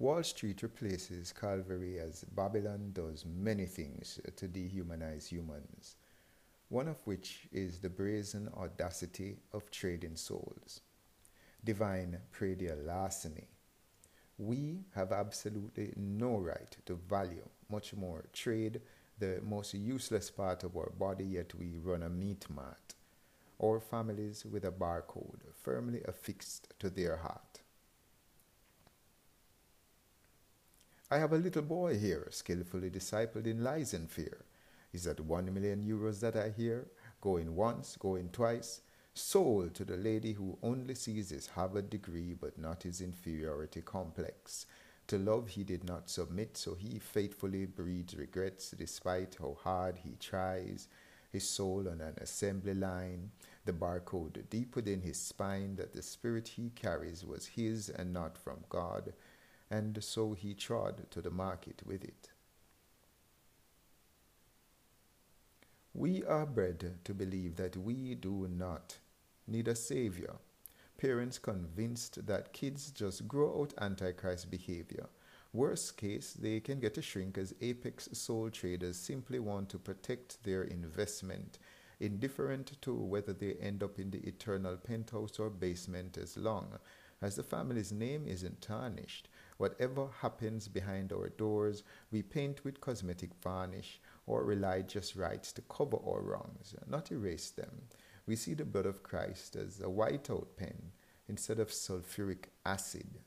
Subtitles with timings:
[0.00, 5.96] Wall Street replaces Calvary as Babylon does many things to dehumanize humans,
[6.68, 10.82] one of which is the brazen audacity of trading souls.
[11.64, 13.48] Divine predial larceny.
[14.38, 18.80] We have absolutely no right to value, much more trade,
[19.18, 22.94] the most useless part of our body, yet we run a meat mart,
[23.58, 27.62] or families with a barcode firmly affixed to their heart.
[31.10, 34.44] I have a little boy here, skillfully discipled in lies and fear.
[34.92, 36.88] Is that one million euros that I hear?
[37.22, 38.82] Going once, going twice,
[39.14, 44.66] sold to the lady who only sees his Harvard degree but not his inferiority complex.
[45.06, 50.16] To love he did not submit, so he faithfully breeds regrets despite how hard he
[50.20, 50.88] tries.
[51.30, 53.30] His soul on an assembly line,
[53.64, 58.36] the barcode deep within his spine that the spirit he carries was his and not
[58.36, 59.14] from God
[59.70, 62.30] and so he trod to the market with it.
[65.94, 68.98] We are bred to believe that we do not
[69.46, 70.36] need a savior.
[70.96, 75.08] Parents convinced that kids just grow out antichrist behavior.
[75.52, 80.42] Worst case, they can get a shrink as apex soul traders simply want to protect
[80.44, 81.58] their investment,
[82.00, 86.78] indifferent to whether they end up in the eternal penthouse or basement as long
[87.22, 89.28] as the family's name isn't tarnished.
[89.58, 95.62] Whatever happens behind our doors, we paint with cosmetic varnish or rely just right to
[95.62, 97.82] cover our wrongs, not erase them.
[98.24, 100.92] We see the blood of Christ as a whiteout pen
[101.28, 103.18] instead of sulfuric acid.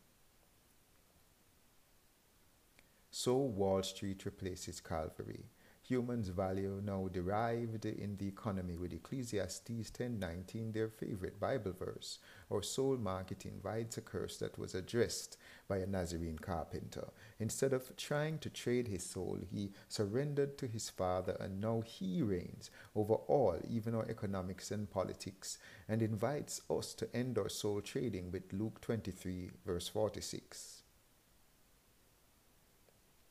[3.12, 5.50] So Wall Street replaces Calvary
[5.82, 12.62] humans' value now derived in the economy with Ecclesiastes 10:19 their favorite Bible verse, or
[12.62, 15.38] soul market invites a curse that was addressed
[15.68, 17.09] by a Nazarene carpenter.
[17.40, 22.22] Instead of trying to trade his soul, he surrendered to his Father, and now he
[22.22, 27.81] reigns over all, even our economics and politics, and invites us to end our soul
[27.81, 30.84] trading with Luke 23, verse 46.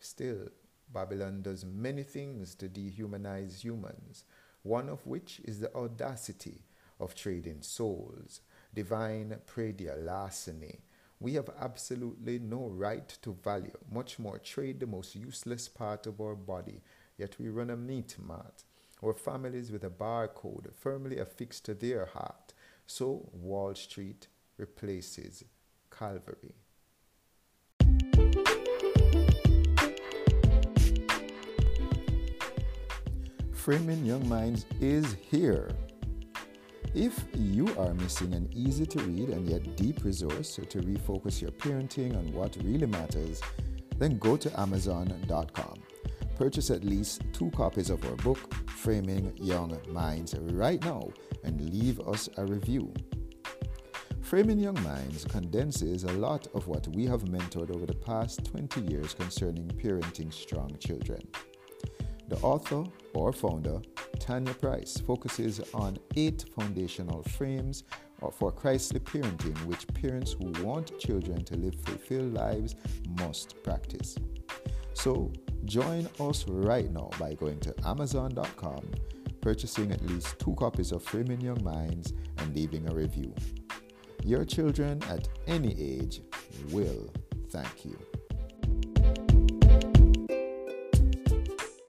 [0.01, 0.49] Still,
[0.93, 4.25] Babylon does many things to dehumanize humans,
[4.63, 6.65] one of which is the audacity
[6.99, 8.41] of trading souls,
[8.75, 10.81] divine predial larceny.
[11.19, 16.21] We have absolutely no right to value, much more trade the most useless part of
[16.21, 16.83] our body,
[17.17, 18.65] yet we run a meat mart.
[19.03, 22.53] Our families with a barcode firmly affixed to their heart.
[22.87, 25.45] So Wall Street replaces
[25.91, 26.55] Calvary.
[33.61, 35.71] Framing Young Minds is here.
[36.95, 41.51] If you are missing an easy to read and yet deep resource to refocus your
[41.51, 43.43] parenting on what really matters,
[43.99, 45.75] then go to Amazon.com.
[46.37, 48.39] Purchase at least two copies of our book,
[48.71, 51.11] Framing Young Minds, right now
[51.45, 52.91] and leave us a review.
[54.23, 58.81] Framing Young Minds condenses a lot of what we have mentored over the past 20
[58.91, 61.21] years concerning parenting strong children.
[62.31, 63.81] The author or founder,
[64.21, 67.83] Tanya Price, focuses on eight foundational frames
[68.33, 72.77] for Christly parenting, which parents who want children to live fulfilled lives
[73.19, 74.17] must practice.
[74.95, 75.33] So,
[75.65, 78.89] join us right now by going to Amazon.com,
[79.41, 83.35] purchasing at least two copies of Framing Young Minds, and leaving a review.
[84.23, 86.21] Your children at any age
[86.71, 87.13] will
[87.49, 87.99] thank you.